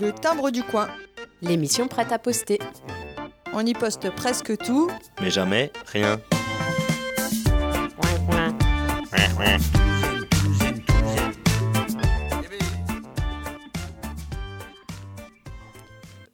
[0.00, 0.88] Le timbre du coin.
[1.40, 2.58] L'émission prête à poster.
[3.52, 4.90] On y poste presque tout.
[5.22, 6.18] Mais jamais rien.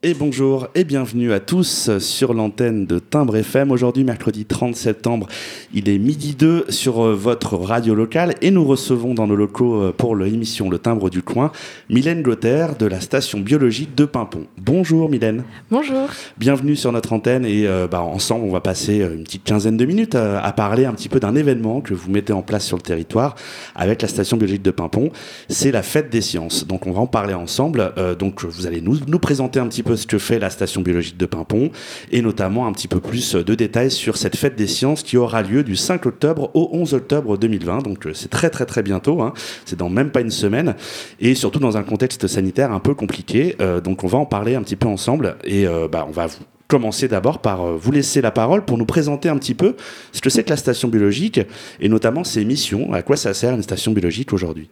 [0.03, 3.71] Et bonjour et bienvenue à tous sur l'antenne de Timbre FM.
[3.71, 5.29] Aujourd'hui, mercredi 30 septembre,
[5.73, 9.83] il est midi 2 sur euh, votre radio locale et nous recevons dans nos locaux
[9.83, 11.53] euh, pour l'émission Le Timbre du Coin,
[11.89, 14.47] Mylène Gauther de la station biologique de Pimpon.
[14.59, 15.45] Bonjour Mylène.
[15.71, 16.09] Bonjour.
[16.39, 19.85] Bienvenue sur notre antenne et euh, bah, ensemble, on va passer une petite quinzaine de
[19.85, 22.77] minutes à, à parler un petit peu d'un événement que vous mettez en place sur
[22.77, 23.37] le territoire
[23.77, 25.11] avec la station biologique de Pimpon.
[25.49, 26.67] C'est la fête des sciences.
[26.67, 27.93] Donc on va en parler ensemble.
[27.97, 30.81] Euh, donc vous allez nous, nous présenter un petit peu ce que fait la station
[30.81, 31.71] biologique de Pimpon
[32.11, 35.43] et notamment un petit peu plus de détails sur cette fête des sciences qui aura
[35.43, 37.83] lieu du 5 octobre au 11 octobre 2020.
[37.83, 39.33] Donc euh, c'est très très très bientôt, hein.
[39.65, 40.75] c'est dans même pas une semaine
[41.21, 43.57] et surtout dans un contexte sanitaire un peu compliqué.
[43.61, 46.27] Euh, donc on va en parler un petit peu ensemble et euh, bah, on va
[46.69, 49.75] commencer d'abord par vous laisser la parole pour nous présenter un petit peu
[50.13, 51.41] ce que c'est que la station biologique
[51.81, 54.71] et notamment ses missions, à quoi ça sert une station biologique aujourd'hui?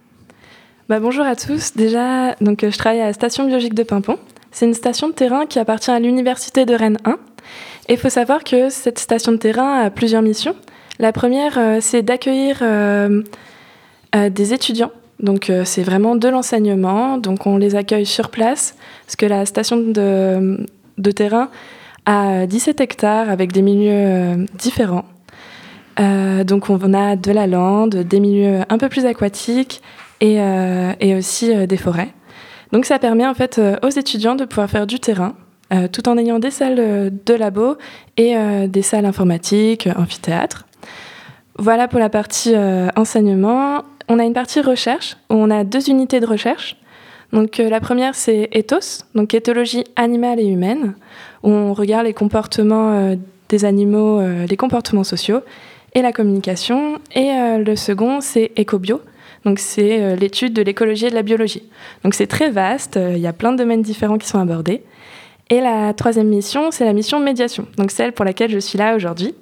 [0.88, 1.72] Bah, bonjour à tous.
[1.76, 4.16] Déjà, donc, je travaille à la station biologique de Pimpon.
[4.52, 7.18] C'est une station de terrain qui appartient à l'université de Rennes 1.
[7.88, 10.54] Et il faut savoir que cette station de terrain a plusieurs missions.
[10.98, 13.22] La première, euh, c'est d'accueillir euh,
[14.16, 14.90] euh, des étudiants.
[15.20, 17.18] Donc c'est vraiment de l'enseignement.
[17.18, 21.50] Donc on les accueille sur place, parce que la station de, terrain
[22.06, 25.06] a 17 hectares avec des milieux différents.
[25.98, 29.82] Donc on a de la lande, des milieux un peu plus aquatiques
[30.20, 30.38] et,
[31.16, 32.14] aussi des forêts.
[32.70, 35.34] Donc ça permet en fait aux étudiants de pouvoir faire du terrain
[35.90, 37.76] tout en ayant des salles de labo
[38.16, 38.36] et
[38.68, 40.67] des salles informatiques, amphithéâtre.
[41.60, 43.82] Voilà pour la partie euh, enseignement.
[44.08, 46.76] On a une partie recherche où on a deux unités de recherche.
[47.32, 50.94] Donc euh, la première c'est ethos, donc éthologie animale et humaine,
[51.42, 53.16] où on regarde les comportements euh,
[53.48, 55.40] des animaux, les comportements sociaux
[55.94, 57.00] et la communication.
[57.14, 59.00] Et le second c'est écobio,
[59.46, 61.62] donc c'est l'étude de l'écologie et de la biologie.
[62.04, 64.82] Donc c'est très vaste, il y a plein de domaines différents qui sont abordés.
[65.48, 68.94] Et la troisième mission, c'est la mission médiation, donc celle pour laquelle je suis là
[68.94, 69.34] aujourd'hui.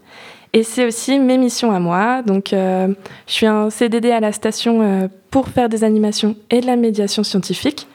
[0.57, 2.23] Et c'est aussi mes missions à moi.
[2.23, 2.89] Donc, euh,
[3.27, 6.77] je suis un CDD à la station euh, pour faire des animations et de la
[6.77, 7.87] médiation scientifique.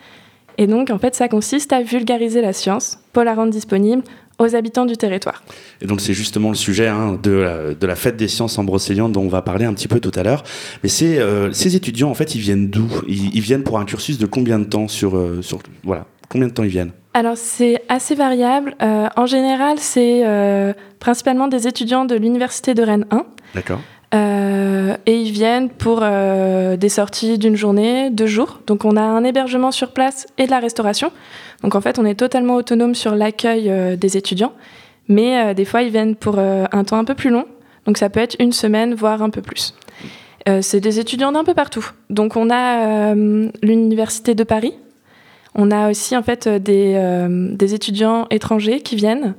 [0.59, 4.03] Et donc, en fait, ça consiste à vulgariser la science pour la rendre disponible
[4.37, 5.43] aux habitants du territoire.
[5.81, 9.21] Et donc c'est justement le sujet hein, de, la, fête des sciences en Brocéliande dont
[9.21, 10.43] on va parler un petit peu tout à l'heure.
[10.83, 12.87] Mais c'est, euh, ces étudiants, en fait, ils viennent d'où?
[13.07, 15.19] Ils, viennent pour un cursus de combien de temps sur
[15.83, 16.91] voilà, combien de temps ils viennent?
[17.13, 18.75] Alors, c'est assez variable.
[18.81, 23.25] Euh, en général, c'est euh, principalement des étudiants de l'Université de Rennes 1.
[23.53, 23.79] D'accord.
[24.13, 28.59] Euh, et ils viennent pour des sorties d'une journée, deux jours.
[28.67, 31.11] Donc on a un hébergement sur place et de la restauration.
[31.63, 34.51] Donc en fait, on est totalement autonome sur l'accueil des étudiants.
[35.07, 37.45] Mais des fois, ils viennent pour un temps un peu plus long.
[37.85, 39.75] Donc ça peut être une semaine, voire un peu plus.
[40.59, 41.89] C'est des étudiants d'un peu partout.
[42.09, 43.13] Donc on a
[43.63, 44.73] l'Université de Paris.
[45.55, 49.35] On a aussi en fait des, euh, des étudiants étrangers qui viennent.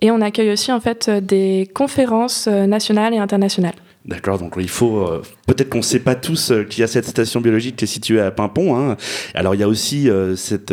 [0.00, 3.74] Et on accueille aussi en fait des conférences euh, nationales et internationales.
[4.06, 6.86] D'accord, donc il faut euh, peut-être qu'on ne sait pas tous euh, qu'il y a
[6.86, 8.74] cette station biologique qui est située à Pimpon.
[8.74, 8.96] Hein.
[9.34, 10.72] Alors il y a aussi euh, cette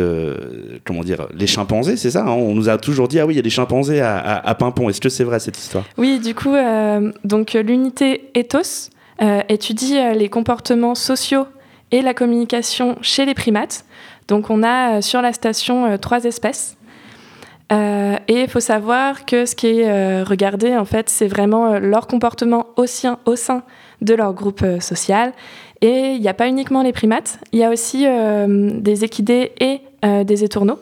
[0.86, 3.36] comment dire les chimpanzés, c'est ça hein On nous a toujours dit ah oui il
[3.36, 4.88] y a des chimpanzés à, à, à Pimpon.
[4.88, 5.84] Est-ce que c'est vrai cette histoire?
[5.98, 6.54] Oui, du coup,
[7.24, 8.88] donc l'unité ethos
[9.50, 11.46] étudie les comportements sociaux
[11.92, 13.84] et la communication chez les primates.
[14.28, 16.76] Donc on a euh, sur la station euh, trois espèces.
[17.72, 22.06] Euh, et il faut savoir que ce qui est regardé, en fait, c'est vraiment leur
[22.06, 23.62] comportement au, sien- au sein
[24.00, 25.32] de leur groupe social.
[25.82, 29.82] Et il n'y a pas uniquement les primates, il y a aussi des équidés et
[30.24, 30.78] des étourneaux.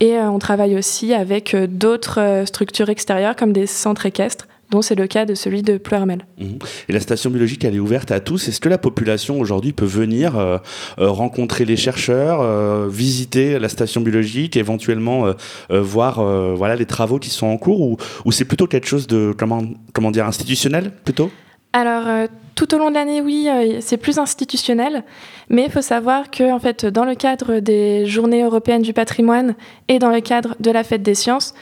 [0.00, 5.06] Et on travaille aussi avec d'autres structures extérieures comme des centres équestres, dont c'est le
[5.06, 6.26] cas de celui de Pleurmel.
[6.38, 6.58] Mhm.
[6.88, 8.48] Et la station biologique, elle est ouverte à tous.
[8.48, 10.58] Est-ce que la population aujourd'hui peut venir euh,
[10.98, 16.22] euh, rencontrer les chercheurs, euh, visiter la station biologique, éventuellement euh, voir
[16.56, 19.62] voilà les travaux qui sont en cours, ou, ou c'est plutôt quelque chose de comment
[19.92, 21.30] comment dire institutionnel plutôt?
[21.74, 25.04] Alors, euh, tout au long de l'année, oui, euh, c'est plus institutionnel,
[25.48, 29.54] mais il faut savoir que, en fait, dans le cadre des Journées européennes du patrimoine
[29.88, 31.54] et dans le cadre de la Fête des sciences,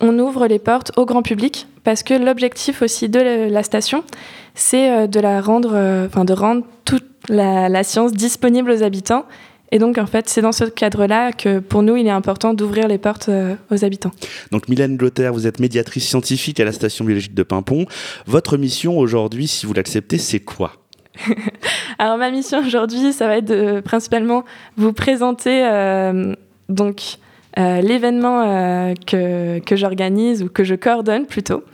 [0.00, 4.04] on ouvre les portes au grand public parce que l'objectif aussi de la- station,
[4.54, 8.82] c'est euh, de la rendre, euh, enfin, de rendre toute la, la science disponible aux
[8.82, 9.24] habitants.
[9.70, 12.88] Et donc, en fait, c'est dans ce cadre-là que, pour nous, il est important d'ouvrir
[12.88, 14.12] les portes euh, aux habitants.
[14.50, 17.84] Donc Mylène Glotter, vous êtes médiatrice scientifique à la station biologique de Pimpon.
[18.26, 20.72] Votre mission aujourd'hui, si vous l'acceptez, c'est quoi?
[21.98, 24.44] Alors ma mission aujourd'hui, ça va être de principalement
[24.76, 26.34] vous présenter euh,
[26.68, 27.18] donc
[27.58, 31.64] l'événement euh, que, que j'organise ou que je coordonne plutôt.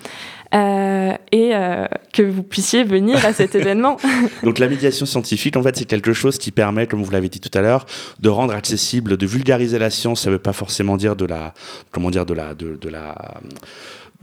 [0.55, 3.97] Euh, et euh, que vous puissiez venir à cet événement.
[4.45, 7.41] Donc la médiation scientifique, en fait, c'est quelque chose qui permet, comme vous l'avez dit
[7.41, 7.87] tout à l'heure,
[8.21, 10.23] de rendre accessible, de vulgariser la science.
[10.23, 11.55] Ça ne veut pas forcément dire de la,
[11.91, 13.17] comment dire, de la, de, de la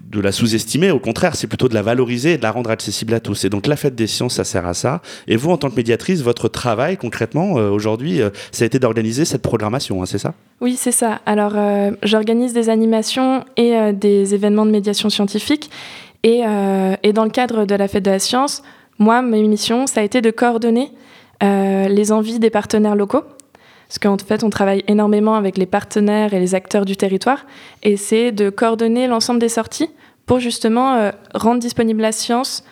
[0.10, 3.14] de la sous-estimer, au contraire, c'est plutôt de la valoriser et de la rendre accessible
[3.14, 3.46] à tous.
[3.46, 5.02] Et donc la fête des sciences, ça sert à ça.
[5.28, 8.80] Et vous, en tant que médiatrice, votre travail concrètement euh, aujourd'hui, euh, ça a été
[8.80, 10.34] d'organiser cette programmation, hein, c'est ça?
[10.60, 11.22] Oui, c'est ça.
[11.26, 15.70] Alors euh, j'organise des animations et des événements de médiation scientifique.
[16.24, 16.42] Et,
[17.02, 18.62] et, dans le cadre de la fête de la science,
[19.00, 20.92] moi, ma mission, ça a été de coordonner
[21.42, 23.24] les envies des partenaires locaux.
[23.92, 27.46] Parce qu'en fait, on travaille énormément avec les partenaires et les acteurs du territoire.
[27.84, 29.90] Et c'est de coordonner l'ensemble des sorties
[30.26, 32.64] pour justement euh, rendre disponible la science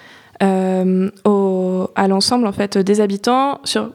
[0.42, 3.92] euh, au, à l'ensemble en fait, des habitants sur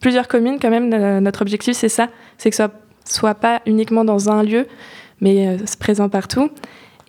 [0.00, 0.58] plusieurs communes.
[0.60, 0.88] Quand même,
[1.20, 2.08] notre objectif, c'est ça.
[2.36, 2.72] C'est que ce soit,
[3.04, 4.66] soit pas uniquement dans un lieu,
[5.20, 6.50] mais euh, présent partout.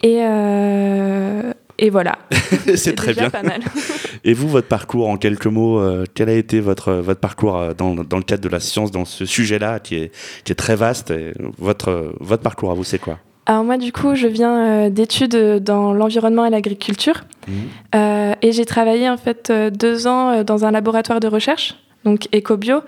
[0.03, 2.19] Et, euh, et voilà.
[2.75, 3.29] c'est très bien.
[3.29, 3.59] Pas mal.
[4.23, 7.73] et vous, votre parcours, en quelques mots, euh, quel a été votre, votre parcours euh,
[7.73, 10.11] dans, dans, le cadre de la science, dans ce sujet-là qui est,
[10.45, 13.19] qui est très vaste et votre, votre parcours à vous, c'est quoi?
[13.47, 17.21] Alors moi, du coup, je viens euh, d'études dans l'environnement et l'agriculture.
[17.47, 17.51] Mmh.
[17.95, 21.75] Euh, et j'ai travaillé en fait euh, deux ans dans un laboratoire de recherche,
[22.05, 22.81] donc EcoBio,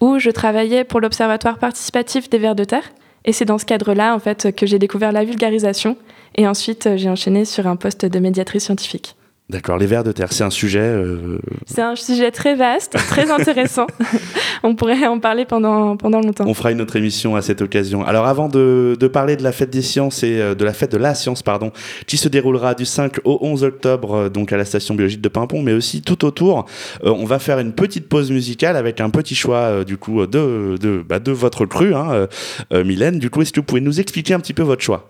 [0.00, 2.90] où je travaillais pour l'Observatoire participatif des vers de terre.
[3.24, 5.96] Et c'est dans ce cadre-là, en fait, que j'ai découvert la vulgarisation.
[6.36, 9.16] Et ensuite, j'ai enchaîné sur un poste de médiatrice scientifique.
[9.50, 10.78] D'accord, les vers de terre, c'est un sujet.
[10.78, 11.38] Euh...
[11.66, 13.88] C'est un sujet très vaste, très intéressant.
[14.62, 16.44] On pourrait en parler pendant, pendant longtemps.
[16.46, 18.04] On fera une autre émission à cette occasion.
[18.04, 20.92] Alors, avant de, de parler de la fête des sciences et euh, de la fête
[20.92, 21.72] de la science, pardon,
[22.06, 25.28] qui se déroulera du 5 au 11 octobre, euh, donc à la station biologique de
[25.28, 26.66] Pimpon, mais aussi tout autour,
[27.02, 30.24] euh, on va faire une petite pause musicale avec un petit choix, euh, du coup,
[30.28, 32.28] de, de, bah, de votre cru, hein,
[32.70, 33.18] Mylène.
[33.18, 35.08] Du coup, est-ce que vous pouvez nous expliquer un petit peu votre choix?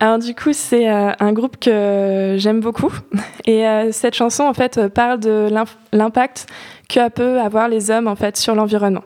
[0.00, 2.92] Alors du coup, c'est euh, un groupe que j'aime beaucoup.
[3.46, 5.48] Et euh, cette chanson, en fait, parle de
[5.92, 6.46] l'impact
[6.88, 9.04] que peuvent avoir les hommes, en fait, sur l'environnement.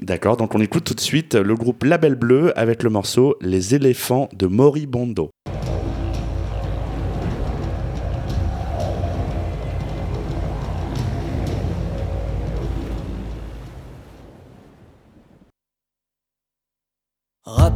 [0.00, 3.74] D'accord, donc on écoute tout de suite le groupe Label Bleu avec le morceau Les
[3.74, 5.30] éléphants de Moribondo.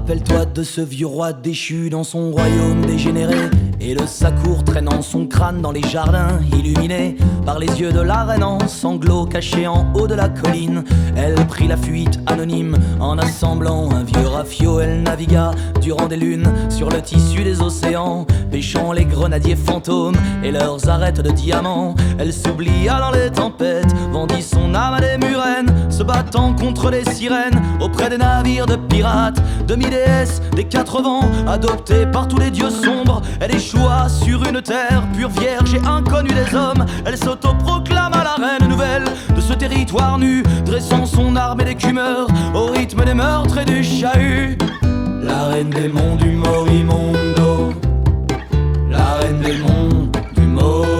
[0.03, 3.37] Rappelle-toi de ce vieux roi déchu dans son royaume dégénéré
[3.85, 8.25] Et le sacour traînant son crâne dans les jardins illuminés Par les yeux de la
[8.25, 10.85] reine en sanglots cachés en haut de la colline
[11.17, 15.51] Elle prit la fuite anonyme en assemblant un vieux rafio Elle navigua
[15.81, 21.21] durant des lunes sur le tissu des océans Pêchant les grenadiers fantômes et leurs arêtes
[21.21, 26.55] de diamants Elle s'oublia dans les tempêtes, vendit son âme à des murènes Se battant
[26.55, 32.39] contre les sirènes auprès des navires de pirates demi-déesse des quatre vents, adoptée par tous
[32.39, 33.23] les dieux sombres.
[34.09, 36.85] Sur une terre pure vierge et inconnue des hommes.
[37.07, 39.05] Elle s'autoproclama la reine nouvelle
[39.35, 44.59] de ce territoire nu, dressant son armée d'écumeurs au rythme des meurtres et du chahut.
[45.23, 47.73] La reine des monts du Morimondo,
[48.91, 50.92] la reine des monts du Morimondo.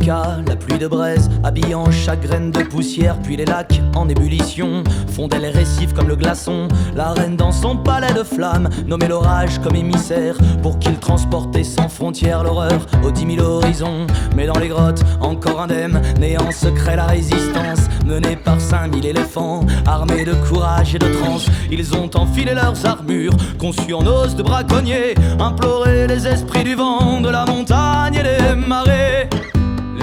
[0.00, 4.82] La pluie de braise, habillant chaque graine de poussière, puis les lacs en ébullition
[5.14, 6.66] fondaient les récifs comme le glaçon.
[6.96, 11.90] La reine dans son palais de flammes nommait l'orage comme émissaire pour qu'il transportait sans
[11.90, 14.06] frontières l'horreur aux dix mille horizons.
[14.34, 19.06] Mais dans les grottes, encore indemne, né en secret la résistance, menée par cinq mille
[19.06, 21.46] éléphants, armés de courage et de transe.
[21.70, 27.20] Ils ont enfilé leurs armures, conçues en os de braconniers, imploré les esprits du vent,
[27.20, 29.28] de la montagne et des marées.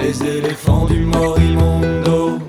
[0.01, 2.39] Les éléphants du Morimondo,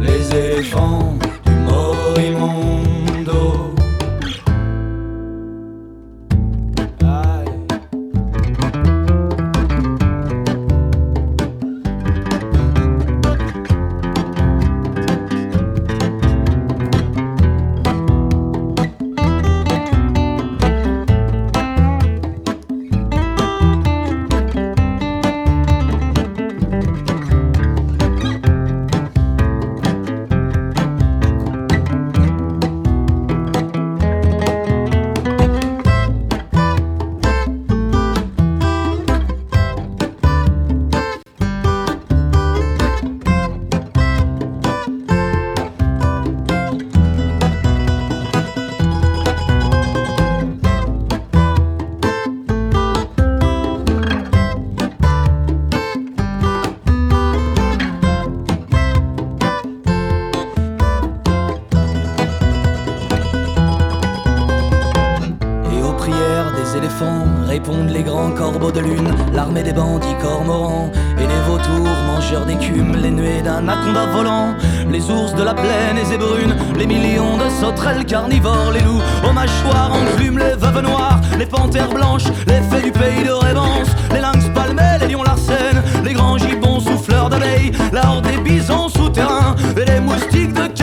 [0.00, 2.99] les éléphants du Morimondo.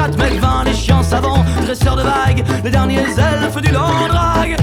[0.07, 4.55] 4 mètres 20, les chiens savants, dresseurs de vagues, les derniers elfes du Landrag.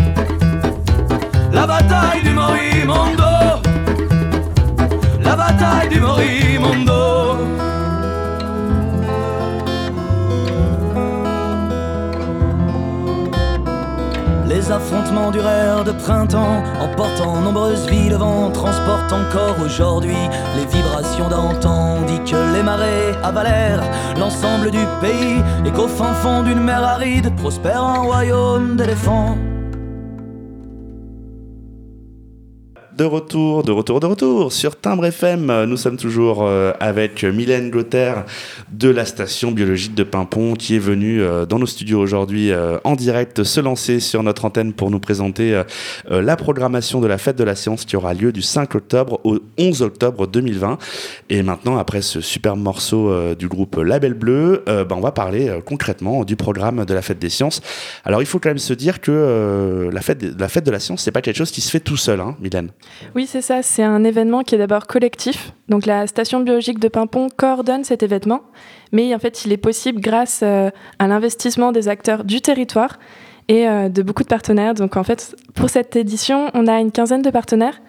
[1.53, 3.23] La bataille du Morimondo
[5.21, 7.04] La bataille du Morimondo
[14.65, 20.17] Les affrontements durèrent de printemps, emportant nombreuses vies, le vent transporte encore aujourd'hui
[20.57, 22.01] les vibrations d'antan.
[22.07, 23.83] Dit que les marées avalèrent
[24.19, 29.37] l'ensemble du pays et qu'au fin fond d'une mer aride prospère un royaume d'éléphants.
[32.97, 35.65] De retour, de retour, de retour sur Timbre FM.
[35.65, 38.25] Nous sommes toujours euh, avec Mylène Gauther
[38.71, 42.79] de la station biologique de Pimpon qui est venue euh, dans nos studios aujourd'hui euh,
[42.85, 45.61] en direct se lancer sur notre antenne pour nous présenter
[46.09, 49.41] la programmation de la fête de la science qui aura lieu du 5 octobre au
[49.59, 50.79] 11 octobre 2020.
[51.31, 56.25] Et maintenant, après ce super morceau du groupe Label Bleu, ben, on va parler concrètement
[56.25, 57.61] du programme de la fête des sciences.
[58.05, 61.03] Alors, il faut quand même se dire que la, fête, la fête de la science,
[61.03, 62.71] c'est pas quelque chose qui se fait tout seul, hein, Mylène.
[63.15, 63.63] Oui, c'est ça.
[63.63, 65.53] C'est un événement qui est d'abord collectif.
[65.69, 68.43] Donc la station biologique de Pimpon coordonne cet événement,
[68.93, 72.99] mais en fait, il est possible grâce euh, à l'investissement des acteurs du territoire
[73.49, 74.75] et euh, de beaucoup de partenaires.
[74.75, 77.81] Donc en fait, pour cette édition, on a une quinzaine de partenaires,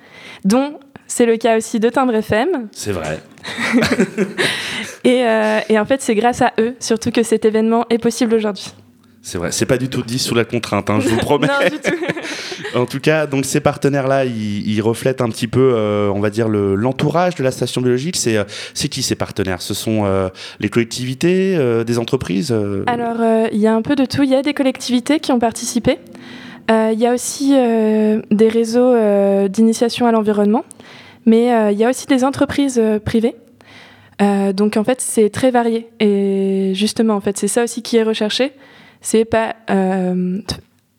[0.43, 2.67] dont c'est le cas aussi de Timbre FM.
[2.71, 3.19] C'est vrai.
[5.03, 8.33] et, euh, et en fait, c'est grâce à eux, surtout que cet événement est possible
[8.33, 8.73] aujourd'hui.
[9.25, 11.47] C'est vrai, c'est pas du tout dit sous la contrainte, hein, je vous promets.
[11.47, 12.77] non, du tout.
[12.77, 16.29] en tout cas, donc ces partenaires-là, ils, ils, reflètent un petit peu, euh, on va
[16.29, 18.17] dire, l'entourage de la station biologique.
[18.17, 18.43] C'est euh,
[18.75, 19.63] qui ces partenaires?
[19.63, 20.29] Ce sont euh,
[20.59, 22.51] les collectivités, des entreprises
[22.85, 23.17] Alors,
[23.51, 24.21] il y a un peu de tout.
[24.21, 25.97] Il y a des collectivités qui ont participé.
[26.69, 28.93] Il y a aussi des réseaux
[29.47, 30.65] d'initiation à l'environnement.
[31.25, 33.35] Mais il y a aussi des entreprises privées.
[34.53, 35.87] donc, en fait, c'est très varié.
[35.99, 38.53] Et justement, en fait, c'est ça aussi qui est recherché
[39.05, 40.39] c'est pas euh,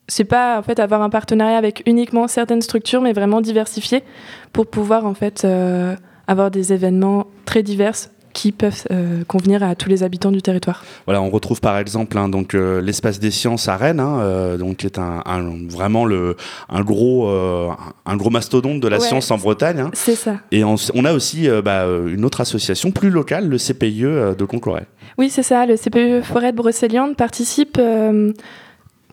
[0.08, 4.04] c'est pas en fait avoir un partenariat avec uniquement certaines structures, mais vraiment diversifier
[4.52, 5.96] pour pouvoir en fait euh,
[6.28, 7.96] avoir des événements très divers
[8.32, 10.84] qui peuvent euh, convenir à tous les habitants du territoire.
[11.06, 14.56] Voilà, on retrouve par exemple hein, donc euh, l'espace des sciences à Rennes, hein, euh,
[14.58, 16.36] donc qui est un, un, vraiment le
[16.68, 19.80] un gros un gros mastodonte de la Ouais, science en Bretagne.
[19.80, 19.90] hein.
[19.94, 20.36] C'est ça.
[20.52, 24.86] Et on, on a aussi bah, une autre association plus locale, le CPIE de Concoret.
[25.18, 25.64] Oui, c'est ça.
[25.64, 28.32] Le CPE Forêt de Brocéliande participe euh,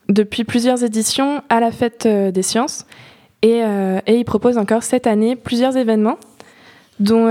[0.10, 2.86] depuis plusieurs éditions à la fête euh, des sciences
[3.42, 6.18] et, euh, et il propose encore cette année plusieurs événements,
[7.00, 7.28] dont,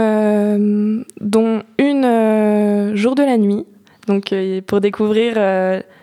[1.79, 3.65] une jour de la nuit,
[4.07, 4.35] donc
[4.67, 5.37] pour découvrir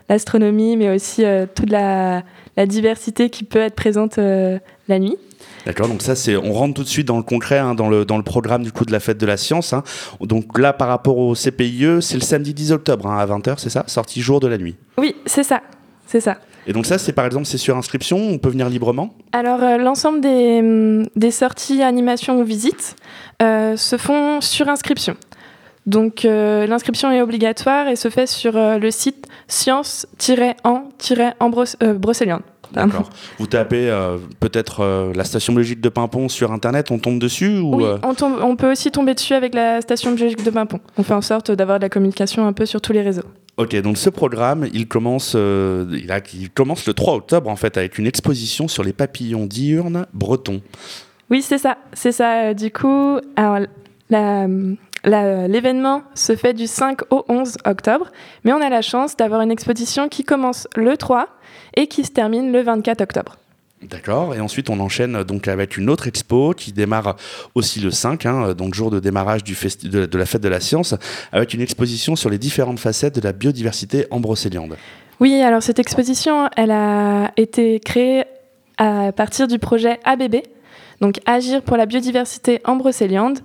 [0.09, 1.23] l'astronomie, mais aussi
[1.53, 2.23] toute la,
[2.65, 5.17] diversité qui peut être présente la nuit.
[5.65, 8.05] D'accord, donc ça c'est, on rentre tout de suite dans le concret, hein, dans le
[8.05, 9.73] dans le programme du coup de la fête de la science.
[9.73, 9.83] hein.
[10.21, 13.69] Donc là par rapport au CPIE, c'est le samedi 10 octobre hein, à 20h, c'est
[13.69, 14.75] ça, sortie jour de la nuit.
[14.97, 15.61] Oui, c'est ça.
[16.07, 16.37] C'est ça.
[16.65, 19.13] Et donc ça c'est par exemple c'est sur inscription, on peut venir librement?
[19.31, 22.95] Alors, euh, l'ensemble des, hum, des sorties, animations ou visites
[23.41, 25.15] euh, se font sur inscription.
[25.85, 32.41] Donc, euh, l'inscription est obligatoire et se fait sur le site science-en-brocéliande.
[32.73, 33.09] D'accord.
[33.39, 37.57] Vous tapez euh, peut-être euh, la station biologique de Pimpon sur internet, on tombe dessus
[37.57, 40.51] ou Oui, euh, on, tombe- on peut aussi tomber dessus avec la station biologique de
[40.51, 40.79] Pimpon.
[40.97, 43.23] On fait en sorte d'avoir de la communication un peu sur tous les réseaux.
[43.57, 47.55] Ok, donc ce programme, il commence, euh, il, a- il commence le 3 octobre en
[47.55, 50.61] fait avec une exposition sur les papillons diurnes bretons.
[51.29, 51.77] Oui, c'est ça.
[51.93, 52.53] C'est ça.
[52.53, 53.59] Du coup, alors,
[54.09, 54.47] la-
[55.03, 58.11] l'événement se fait du 5 au 11 octobre,
[58.43, 61.27] mais on a la chance d'avoir une exposition qui commence le 3
[61.75, 63.37] et qui se termine le 24 octobre.
[63.81, 64.35] D'accord.
[64.35, 67.15] Et ensuite, on enchaîne euh, donc avec une autre expo qui démarre
[67.55, 70.49] aussi le 5, hein, euh, donc jour de démarrage du de, de la fête de
[70.49, 70.95] la science,
[71.31, 74.75] avec une exposition sur les différentes facettes de la biodiversité en Brocéliande.
[75.21, 78.25] Oui, alors cette exposition, elle a été créée
[78.77, 80.37] à partir du projet ABB,
[80.99, 83.39] donc Agir pour la biodiversité en Brocéliande.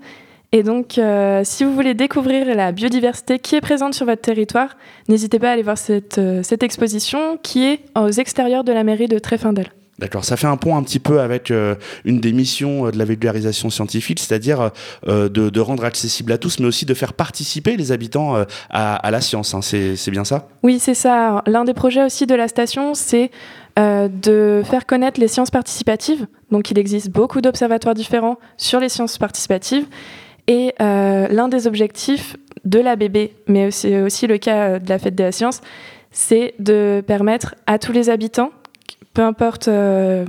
[0.57, 4.77] Et donc, euh, si vous voulez découvrir la biodiversité qui est présente sur votre territoire,
[5.09, 8.85] n'hésitez pas à aller voir cette, euh, cette exposition qui est aux extérieurs de la
[8.85, 9.67] mairie de Tréfindel.
[9.99, 13.05] D'accord, ça fait un pont un petit peu avec euh, une des missions de la
[13.05, 14.71] vulgarisation scientifique, c'est-à-dire
[15.09, 18.37] de, de rendre accessible à tous, mais aussi de faire participer les habitants
[18.71, 19.55] à, à la science.
[19.55, 19.61] hein.
[19.63, 20.47] C'est c'est bien ça?
[20.63, 21.43] Oui, c'est ça.
[21.47, 23.33] L'un des projets aussi de la station, c'est
[23.77, 26.29] euh, de faire connaître les sciences participatives.
[26.53, 29.87] Donc il existe beaucoup d'observatoires différents sur les sciences participatives.
[30.47, 35.15] Et euh, l'un des objectifs de l'ABB, mais c'est aussi le cas de la Fête
[35.15, 35.61] de la Science,
[36.11, 38.51] c'est de permettre à tous les habitants,
[39.15, 40.25] peu importe euh,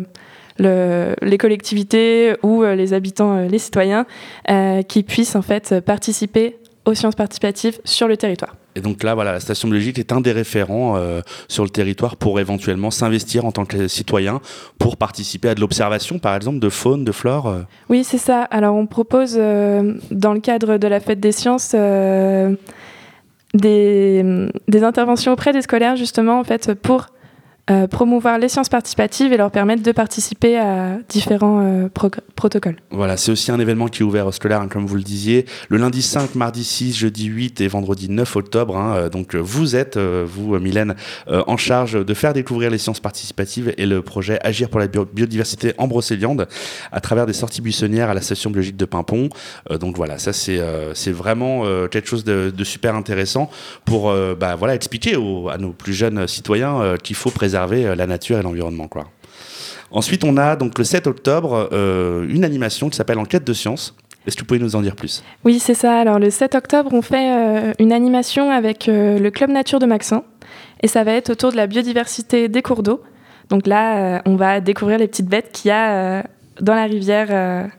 [0.58, 4.06] le, les collectivités ou euh, les habitants, euh, les citoyens,
[4.50, 8.56] euh, qui puissent en fait participer aux sciences participatives sur le territoire.
[8.76, 12.18] Et donc là, voilà, la station biologique est un des référents euh, sur le territoire
[12.18, 14.42] pour éventuellement s'investir en tant que citoyen
[14.80, 17.48] pour participer à de l'observation, par exemple, de faune, de flore.
[17.48, 17.62] euh.
[17.90, 18.42] Oui, c'est ça.
[18.44, 21.74] Alors, on propose, euh, dans le cadre de la fête des sciences,
[23.54, 24.26] des,
[24.68, 27.08] des interventions auprès des scolaires, justement, en fait, pour
[27.72, 31.90] euh, promouvoir les sciences participatives et leur permettre de participer à différents euh,
[32.36, 32.76] protocoles.
[32.92, 35.48] Voilà, c'est aussi un événement qui est ouvert aux scolaires, hein, comme vous le disiez,
[35.70, 38.78] le lundi 5, mardi 6, jeudi 8 et vendredi 9 octobre.
[38.78, 40.94] hein, euh, donc vous êtes, vous, Mylène,
[41.28, 45.06] en charge de faire découvrir les sciences participatives et le projet Agir pour la bio-
[45.12, 46.48] biodiversité en Brocéliande
[46.92, 49.30] à travers des sorties buissonnières à la station biologique de Pimpon.
[49.80, 50.60] Donc voilà, ça c'est
[50.94, 53.50] c'est vraiment quelque chose de, super intéressant
[53.86, 58.08] pour bah, voilà, expliquer aux- à nos plus jeunes citoyens qu'il faut préserver euh, la
[58.08, 58.90] nature et l'environnement.
[59.92, 63.96] Ensuite, on a donc le 7 octobre euh, une animation qui s'appelle Enquête de science.
[64.26, 65.24] Est-ce que vous pouvez nous en dire plus?
[65.44, 66.00] Oui, c'est ça.
[66.00, 70.24] Alors, le 7 octobre, on fait euh, une animation avec le Club Nature de Maxent.
[70.82, 73.02] Et ça va être autour de la biodiversité des cours d'eau.
[73.50, 76.24] Donc là, on va découvrir les petites bêtes qu'il y a
[76.60, 77.70] dans la rivière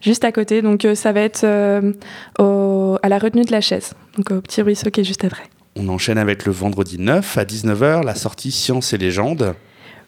[0.00, 0.62] juste à côté.
[0.62, 5.00] Donc ça va être à la retenue de la chaise, donc au petit ruisseau qui
[5.00, 5.51] est juste après.
[5.74, 9.54] On enchaîne avec le vendredi 9 à 19h, la sortie Science et légendes.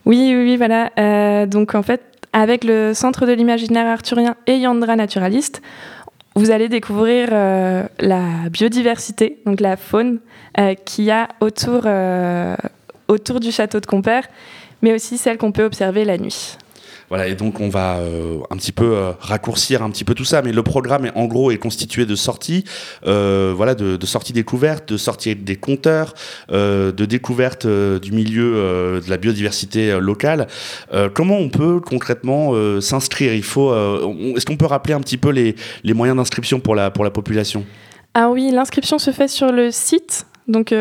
[0.04, 0.92] Oui, oui, oui, voilà.
[0.99, 2.02] Euh, donc en fait,
[2.35, 5.62] avec le Centre de l'imaginaire arthurien et Yandra Naturaliste,
[6.37, 10.18] vous allez découvrir euh, la biodiversité, donc la faune
[10.59, 11.87] euh, qu'il y a autour,
[13.09, 14.28] autour du château de Compère,
[14.82, 16.58] mais aussi celle qu'on peut observer la nuit.
[17.08, 20.25] Voilà, et donc on va euh, un petit peu euh, raccourcir un petit peu tout
[20.25, 22.64] ça, mais le programme est en gros est constitué de sorties,
[23.06, 26.14] euh, voilà, de, sorties découvertes, de sorties des compteurs,
[26.50, 30.47] de découvertes du milieu de la biodiversité locale.
[31.14, 33.34] Comment on peut concrètement s'inscrire?
[33.34, 33.73] Il faut,
[34.36, 37.10] est-ce qu'on peut rappeler un petit peu les, les moyens d'inscription pour la pour la
[37.10, 37.64] population?
[38.14, 40.75] Ah oui, l'inscription se fait sur le site, donc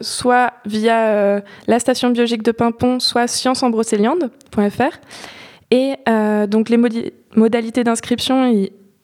[0.00, 4.98] soit via la station biologique de Pimpon, soit scienceenbrocéliande.fr.
[5.70, 6.78] Et euh, donc les
[7.36, 8.52] modalités d'inscription,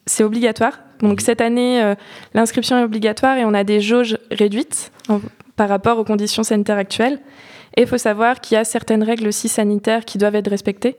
[0.07, 0.81] c'est obligatoire.
[1.01, 1.95] Donc cette année, euh,
[2.35, 5.21] l'inscription est obligatoire et on a des jauges réduites en-
[5.57, 7.21] par rapport aux conditions sanitaires actuelles.
[7.77, 10.97] Et il faut savoir qu'il y a certaines règles aussi sanitaires qui doivent être respectées.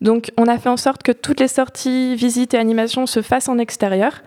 [0.00, 3.48] Donc on a fait en sorte que toutes les sorties, visites et animations se fassent
[3.48, 4.22] en extérieur.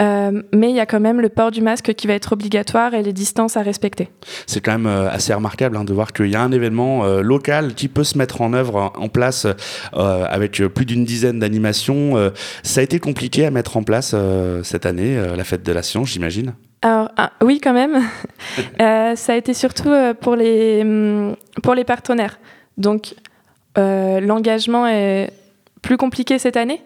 [0.00, 2.94] Euh, mais il y a quand même le port du masque qui va être obligatoire
[2.94, 4.08] et les distances à respecter.
[4.46, 7.20] C'est quand même euh, assez remarquable hein, de voir qu'il y a un événement euh,
[7.20, 12.30] local qui peut se mettre en œuvre en place euh, avec plus d'une dizaine d'animations.
[12.62, 14.14] Ça a été compliqué à mettre en place
[14.62, 16.54] cette année, la fête de la science, j'imagine?
[16.82, 18.02] Alors ah, oui quand même,
[19.16, 22.38] ça a été surtout pour les, hum, pour les partenaires.
[22.78, 23.14] Donc
[23.76, 25.30] l'engagement est
[25.82, 26.82] plus compliqué cette année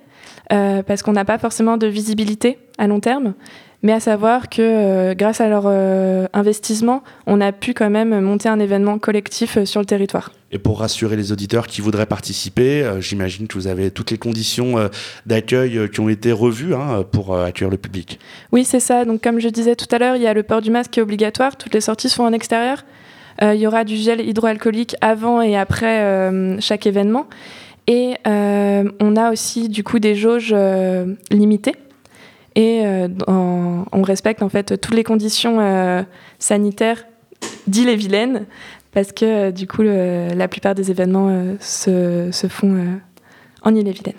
[0.52, 3.34] euh, parce qu'on n'a pas forcément de visibilité à long terme.
[3.82, 8.18] Mais à savoir que euh, grâce à leur euh, investissement, on a pu quand même
[8.20, 10.32] monter un événement collectif sur le territoire.
[10.52, 14.88] Et pour rassurer les auditeurs qui voudraient participer, j'imagine que vous avez toutes les conditions
[15.26, 18.20] d'accueil qui ont été revues hein, pour accueillir le public.
[18.52, 19.04] Oui, c'est ça.
[19.04, 21.00] Donc, comme je disais tout à l'heure, il y a le port du masque qui
[21.00, 21.56] est obligatoire.
[21.56, 22.84] Toutes les sorties sont en extérieur.
[23.42, 27.26] Il y aura du gel hydroalcoolique avant et après chaque événement.
[27.86, 31.76] Et euh, on a aussi, du coup, des jauges euh, limitées.
[32.54, 35.58] Et euh, on respecte, en fait, toutes les conditions
[36.38, 37.04] sanitaires
[37.66, 38.46] d'Ille-et-Vilaine.
[38.92, 43.00] Parce que, du coup, la plupart des événements se, se font
[43.62, 44.14] en Ille-et-Vilaine.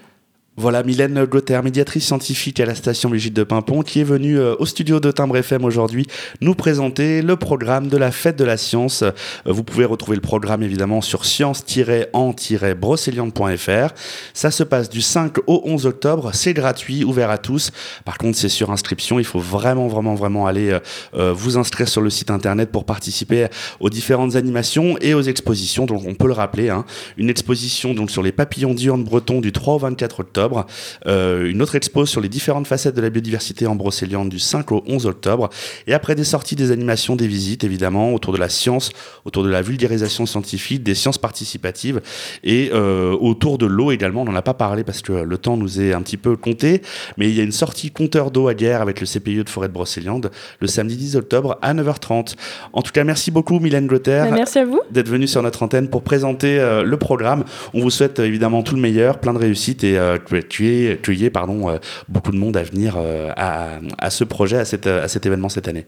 [0.58, 4.56] Voilà, Mylène Gauthier, médiatrice scientifique à la station Brigitte de Pimpon, qui est venue euh,
[4.58, 6.08] au studio de Timbre FM aujourd'hui
[6.40, 9.02] nous présenter le programme de la fête de la science.
[9.02, 9.12] Euh,
[9.46, 13.94] Vous pouvez retrouver le programme évidemment sur science-en-brocéliande.fr.
[14.34, 17.72] Ça se passe du 5 au 11 octobre, c'est gratuit, ouvert à tous.
[18.06, 20.80] Par contre, c'est sur inscription, il faut vraiment, vraiment, vraiment aller
[21.16, 23.48] euh, vous inscrire sur le site internet pour participer
[23.82, 25.86] aux différentes animations et aux expositions.
[25.86, 26.86] Donc, on peut le rappeler, hein,
[27.18, 30.66] une exposition donc sur les papillons diurnes bretons du 3 au 24 octobre octobre.
[31.08, 34.72] Euh, une autre expo sur les différentes facettes de la biodiversité en Brocéliande du 5
[34.72, 35.50] au 11 octobre.
[35.88, 38.92] Et après des sorties, des animations, des visites, évidemment, autour de la science,
[39.26, 42.02] autour de la vulgarisation scientifique, des sciences participatives
[42.44, 44.22] et euh, autour de l'eau également.
[44.22, 46.82] On n'en a pas parlé parce que le temps nous est un petit peu compté,
[47.18, 49.68] mais il y a une sortie compteur d'eau à guerre avec le CPIE de Forêt
[49.68, 52.36] de Brocéliande le samedi 10 octobre à 9h30.
[52.74, 54.82] En tout cas, merci beaucoup Mylène Glotter merci à vous.
[54.92, 57.44] d'être venue sur notre antenne pour présenter euh, le programme.
[57.74, 60.98] On vous souhaite évidemment tout le meilleur, plein de réussite et euh, que tu aies,
[60.98, 61.78] que y aies, pardon, euh,
[62.10, 65.50] beaucoup de monde à venir euh, à, à ce projet, à, cette, à cet événement
[65.50, 65.86] cette année.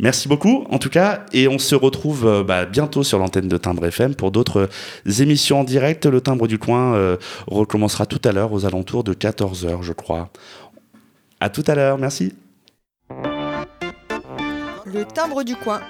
[0.00, 3.56] Merci beaucoup en tout cas et on se retrouve euh, bah, bientôt sur l'antenne de
[3.56, 4.68] Timbre FM pour d'autres
[5.06, 6.06] euh, émissions en direct.
[6.06, 10.30] Le Timbre du Coin euh, recommencera tout à l'heure aux alentours de 14h je crois.
[11.38, 12.34] À tout à l'heure, merci.
[14.86, 15.80] Le timbre du coin.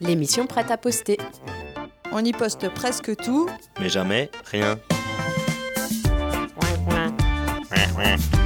[0.00, 1.18] L'émission prête à poster.
[2.12, 3.48] On y poste presque tout,
[3.80, 4.78] mais jamais rien.
[7.80, 8.39] Ouais, ouais.